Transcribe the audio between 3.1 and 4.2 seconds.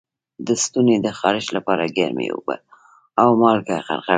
او مالګه غرغره کړئ